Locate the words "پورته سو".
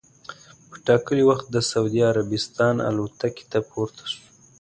3.69-4.21